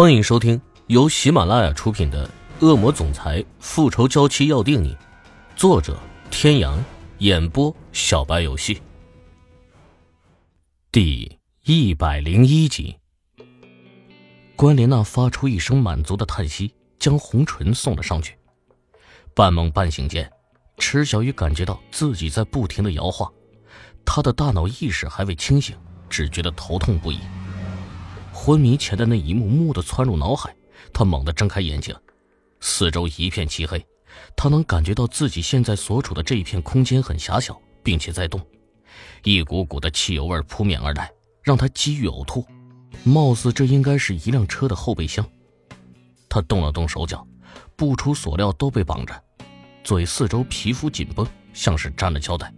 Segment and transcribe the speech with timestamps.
[0.00, 2.24] 欢迎收听由喜马拉雅出品的
[2.64, 4.94] 《恶魔总裁复仇娇妻要定你》，
[5.56, 5.98] 作者：
[6.30, 6.78] 天阳，
[7.18, 8.80] 演播：小白游戏。
[10.92, 12.96] 第一百零一集，
[14.54, 18.38] 关莲娜发出一声满足的叹息，将红唇送了上去。
[19.34, 20.30] 半梦半醒间，
[20.76, 23.28] 池小雨感觉到自己在不停的摇晃，
[24.04, 25.76] 她的大脑意识还未清醒，
[26.08, 27.18] 只觉得头痛不已。
[28.48, 30.56] 昏迷前的那一幕幕的窜入脑海，
[30.90, 31.94] 他猛地睁开眼睛，
[32.60, 33.86] 四周一片漆黑，
[34.34, 38.40] 他能感觉到自己现在所处的这一片空间很狭小，并且在动，
[39.22, 41.12] 一股股的汽油味扑面而来，
[41.42, 42.42] 让他几欲呕吐。
[43.04, 45.22] 貌似这应该是一辆车的后备箱。
[46.26, 47.28] 他动了动手脚，
[47.76, 49.22] 不出所料都被绑着，
[49.84, 52.50] 嘴四周皮肤紧绷，像是粘了胶带。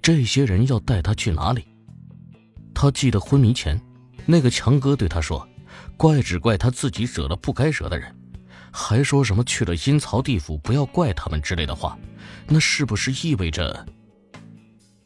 [0.00, 1.66] 这些人要带他去哪里？
[2.74, 3.78] 他记得昏迷前。
[4.26, 5.48] 那个强哥对他说
[5.96, 8.14] ：“怪只怪他自己惹了不该惹的人，
[8.70, 11.96] 还说什么去了阴曹地府不要怪他们之类的话，
[12.48, 13.86] 那是不是意味着？”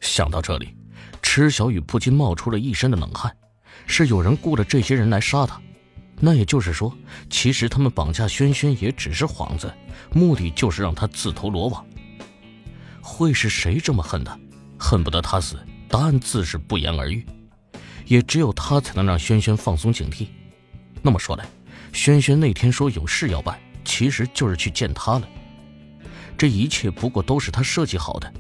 [0.01, 0.75] 想到这里，
[1.23, 3.35] 池小雨不禁冒出了一身的冷汗。
[3.87, 5.61] 是有人雇了这些人来杀他，
[6.19, 6.97] 那也就是说，
[7.29, 9.73] 其实他们绑架轩轩也只是幌子，
[10.13, 11.85] 目的就是让他自投罗网。
[13.01, 14.39] 会是谁这么恨他，
[14.79, 15.59] 恨不得他死？
[15.89, 17.25] 答案自是不言而喻。
[18.11, 20.27] 也只有他才能让轩轩放松警惕。
[21.01, 21.47] 那么说来，
[21.93, 25.29] 轩轩那天说有事要办，其实就是去见他了。
[26.37, 28.33] 这一切不过都是他设计好的。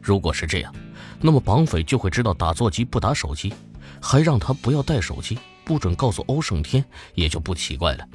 [0.00, 0.72] 如果是这样，
[1.20, 3.52] 那么绑匪就会知道打座机不打手机，
[4.00, 6.84] 还让他不要带手机，不准告诉欧胜天，
[7.16, 8.08] 也就不奇怪了。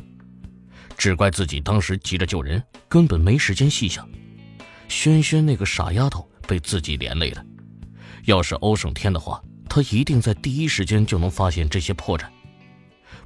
[0.98, 4.08] 只怪自己当时急着救人，根本没时间细想。
[4.88, 7.44] 轩轩那个傻丫头被自己连累了。
[8.24, 9.42] 要是欧胜天的话。
[9.68, 12.30] 他一定在第一时间就能发现这些破绽。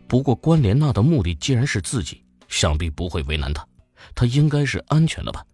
[0.08, 3.68] 不过关莲娜的目的既然是自己，想必不会为难他，
[4.16, 5.45] 他应该是安全了吧？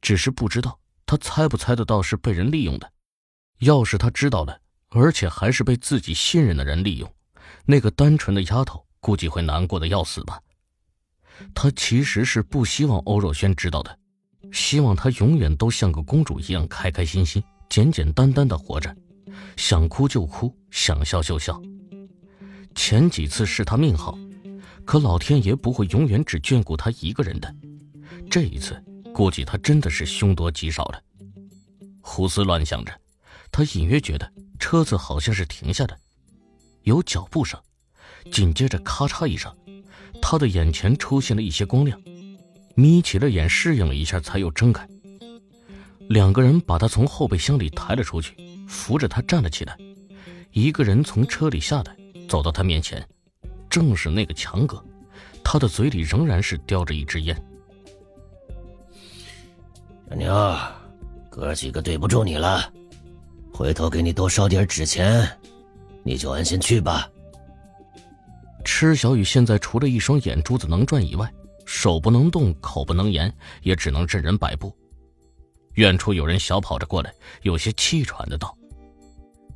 [0.00, 2.90] 只是不知道他猜不猜得到是被人利用的。
[3.60, 7.10] 要是他知道了，而且还是被自己信任的人利用，
[7.64, 10.40] 那个单纯的丫头估计会难过的要死吧。
[11.54, 13.98] 他其实是不希望欧若轩知道的，
[14.52, 18.94] 希望她永远都像个公主一样开开心心、简简单单的活着。
[19.56, 21.60] 想哭就哭，想笑就笑。
[22.74, 24.18] 前几次是他命好，
[24.84, 27.54] 可老天爷不会永远只眷顾他一个人的。
[28.30, 28.82] 这一次，
[29.14, 31.02] 估计他真的是凶多吉少了。
[32.00, 32.92] 胡思乱想着，
[33.50, 35.98] 他隐约觉得车子好像是停下的，
[36.82, 37.58] 有脚步声，
[38.30, 39.54] 紧接着咔嚓一声，
[40.20, 42.00] 他的眼前出现了一些光亮，
[42.74, 44.86] 眯起了眼适应了一下，才又睁开。
[46.08, 48.36] 两个人把他从后备箱里抬了出去。
[48.66, 49.76] 扶着他站了起来，
[50.52, 51.96] 一个人从车里下来，
[52.28, 53.06] 走到他面前，
[53.70, 54.82] 正是那个强哥，
[55.44, 57.36] 他的嘴里仍然是叼着一支烟。
[60.08, 60.56] 小妞，
[61.30, 62.72] 哥几个对不住你了，
[63.52, 65.28] 回头给你多烧点纸钱，
[66.02, 67.08] 你就安心去吧。
[68.64, 71.32] 池小雨现在除了一双眼珠子能转以外，
[71.64, 74.72] 手不能动，口不能言，也只能任人摆布。
[75.76, 78.56] 远处有人小跑着过来，有些气喘的道：“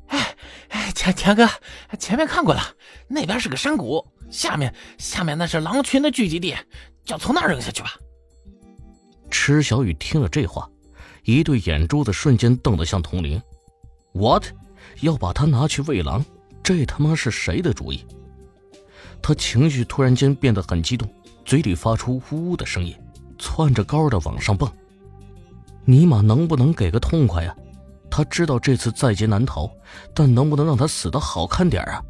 [0.07, 0.35] 哎
[0.69, 1.47] 哎，强强哥，
[1.99, 2.61] 前面看过了，
[3.07, 6.55] 那边是个山谷，下面下面那是狼群的聚集地，
[7.03, 7.95] 就从那儿扔下去吧。”
[9.31, 10.69] 池小雨听了这话，
[11.23, 13.41] 一对眼珠子瞬间瞪得像铜铃。
[14.13, 14.45] “What？
[15.01, 16.23] 要把他拿去喂狼？
[16.61, 18.05] 这他妈是谁的主意？”
[19.23, 21.11] 他情绪突然间变得很激动，
[21.45, 22.95] 嘴里发出呜呜的声音，
[23.39, 24.71] 窜着高的往上蹦。
[25.85, 27.55] 尼玛，能不能给个痛快呀？
[28.09, 29.69] 他知道这次在劫难逃，
[30.13, 32.03] 但能不能让他死的好看点啊？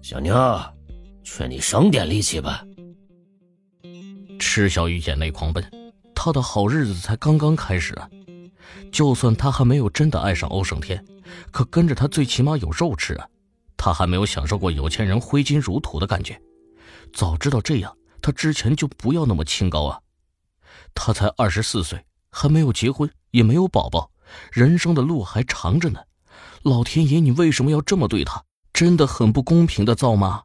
[0.00, 0.34] 小妞，
[1.22, 2.64] 劝你省点力气吧。
[4.38, 5.62] 池小雨眼泪狂奔，
[6.14, 8.08] 他的好日子才刚刚开始啊！
[8.90, 11.04] 就算他还没有真的爱上欧胜天，
[11.50, 13.28] 可跟着他最起码有肉吃啊！
[13.76, 16.40] 他还没有享受过有钱人挥金如土的感觉。
[17.12, 20.00] 早知道这样，他之前就不要那么清高啊！
[20.94, 22.02] 他才二十四岁。
[22.30, 24.10] 还没有结婚，也没有宝宝，
[24.52, 26.00] 人生的路还长着呢。
[26.62, 28.44] 老天爷，你为什么要这么对他？
[28.72, 30.44] 真的很不公平的，造吗？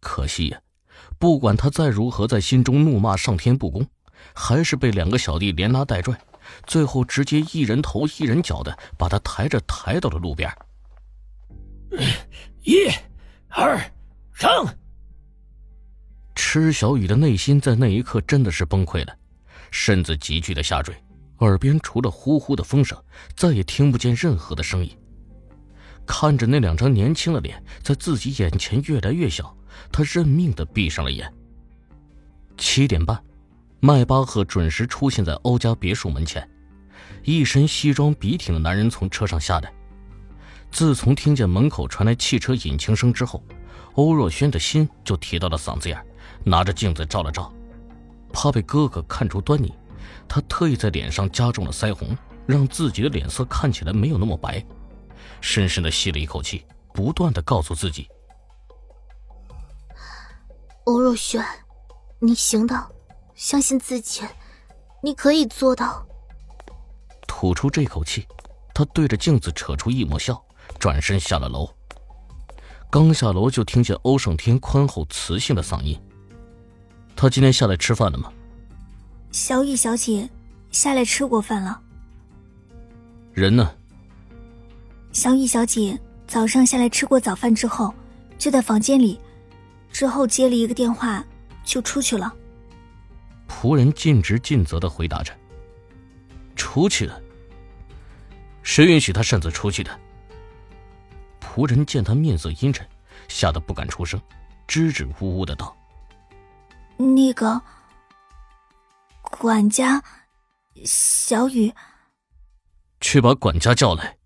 [0.00, 0.60] 可惜呀，
[1.18, 3.86] 不管他再如何在心中怒骂上天不公，
[4.34, 6.18] 还是被两个小弟连拉带拽，
[6.66, 10.50] 最后直接一人头一人脚的把他抬着抬到了路边。
[12.62, 12.88] 一、
[13.48, 13.78] 二、
[14.32, 14.66] 上！
[16.34, 19.16] 池小雨的内心在那一刻真的是崩溃了。
[19.76, 20.94] 身子急剧的下坠，
[21.38, 22.96] 耳边除了呼呼的风声，
[23.34, 24.96] 再也听不见任何的声音。
[26.06, 29.54] 看着那两张年轻的脸在自己眼前越来越小，
[29.90, 31.30] 他认命的闭上了眼。
[32.56, 33.20] 七点半，
[33.80, 36.48] 迈巴赫准时出现在欧家别墅门前，
[37.24, 39.72] 一身西装笔挺的男人从车上下来。
[40.70, 43.42] 自从听见门口传来汽车引擎声之后，
[43.94, 46.00] 欧若轩的心就提到了嗓子眼，
[46.44, 47.52] 拿着镜子照了照，
[48.34, 49.72] 怕被哥哥看出端倪，
[50.28, 52.14] 他特意在脸上加重了腮红，
[52.44, 54.62] 让自己的脸色看起来没有那么白。
[55.40, 58.08] 深深的吸了一口气，不断的告诉自己
[60.84, 61.42] ：“欧若轩，
[62.18, 62.90] 你行的，
[63.34, 64.22] 相信自己，
[65.00, 66.04] 你可以做到。”
[67.28, 68.26] 吐出这口气，
[68.74, 70.42] 他对着镜子扯出一抹笑，
[70.78, 71.68] 转身下了楼。
[72.90, 76.00] 刚下楼就听见欧胜天宽厚磁性的嗓音
[77.16, 78.32] ：“他今天下来吃饭了吗？”
[79.30, 80.28] 小雨小姐
[80.70, 81.80] 下来吃过饭了。
[83.32, 83.74] 人呢？
[85.12, 87.94] 小雨小姐早上下来吃过早饭之后，
[88.38, 89.18] 就在房间里，
[89.90, 91.24] 之后接了一个电话
[91.64, 92.32] 就出去了。
[93.48, 95.32] 仆人尽职尽责的回答着
[96.56, 97.20] ：“出去了。
[98.62, 99.90] 谁允许他擅自出去的？”
[101.40, 102.84] 仆人见他面色阴沉，
[103.28, 104.20] 吓得不敢出声，
[104.66, 105.76] 支支吾吾的道
[106.96, 107.60] ：“那个
[109.22, 110.02] 管家，
[110.84, 111.72] 小雨，
[113.00, 114.18] 去把管家叫来。”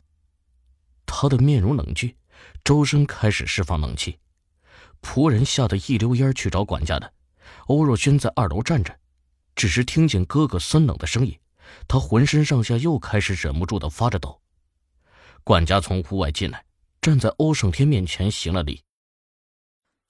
[1.06, 2.14] 他的面容冷峻，
[2.62, 4.18] 周身开始释放冷气。
[5.00, 7.14] 仆人吓得一溜烟去找管家的。
[7.68, 8.98] 欧若轩在二楼站着，
[9.54, 11.38] 只是听见哥哥森冷的声音，
[11.86, 14.42] 他浑身上下又开始忍不住的发着抖。
[15.44, 16.64] 管家从屋外进来，
[17.00, 18.82] 站在欧胜天面前行了礼：“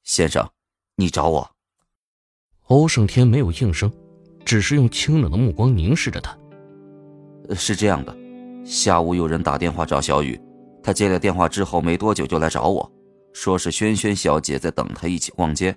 [0.03, 0.51] 先生，
[0.97, 1.57] 你找我。”
[2.69, 3.91] 欧胜天没有应声，
[4.45, 6.37] 只是用清冷的目光凝视着他。
[7.55, 8.15] 是这样的，
[8.63, 10.39] 下午有人打电话找小雨。
[10.83, 12.93] 他接了电话之后没多久就来找我，
[13.33, 15.75] 说是萱萱小姐在等他一起逛街。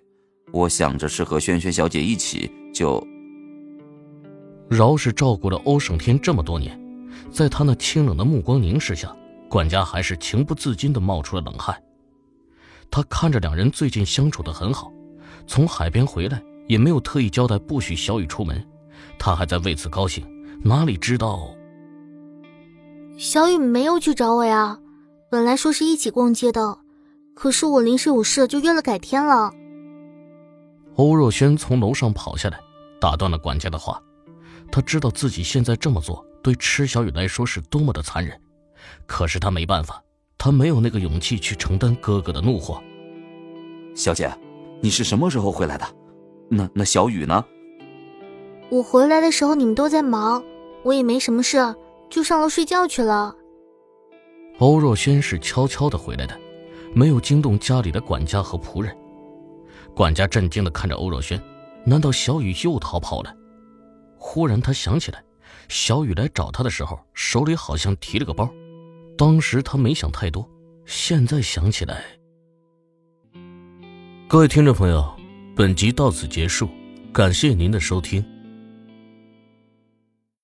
[0.52, 3.02] 我想着是和萱萱小姐一起，就
[4.70, 6.78] 饶是照顾了欧胜天这么多年，
[7.32, 9.16] 在他那清冷的目光凝视下，
[9.50, 11.82] 管家还是情不自禁的冒出了冷汗。
[12.90, 14.92] 他看着两人最近相处的很好，
[15.48, 16.42] 从海边回来
[16.72, 18.66] 也没有特意交代不许小雨出门，
[19.20, 20.26] 他还在为此高兴，
[20.64, 21.54] 哪里知道
[23.18, 24.80] 小雨没有去找我呀。
[25.30, 26.78] 本来说是一起逛街的，
[27.36, 29.52] 可是我临时有事，就约了改天了。
[30.96, 32.58] 欧若轩从楼上跑下来，
[33.02, 34.02] 打断了管家的话。
[34.72, 38.40] 他知道自己现在这么做对池小雨来说是多么的残忍，
[39.06, 40.02] 可是他没办法，
[40.38, 42.82] 他没有那个勇气去承担哥哥的怒火。
[43.94, 44.34] 小姐，
[44.80, 45.86] 你是什么时候回来的？
[46.54, 47.46] 那那小雨呢？
[48.70, 50.44] 我回来的时候你们都在忙，
[50.84, 51.74] 我也没什么事，
[52.10, 53.34] 就上楼睡觉去了。
[54.60, 56.38] 欧若轩是悄悄的回来的，
[56.94, 58.94] 没有惊动家里的管家和仆人。
[59.96, 61.42] 管家震惊的看着欧若轩，
[61.86, 63.34] 难道小雨又逃跑了？
[64.18, 65.24] 忽然他想起来，
[65.70, 68.50] 小雨来找他的时候手里好像提了个包，
[69.18, 70.48] 当时他没想太多，
[70.86, 72.04] 现在想起来。
[74.28, 75.04] 各位听众朋友，
[75.62, 76.68] 本集到此结束，
[77.14, 78.26] 感谢您的收听。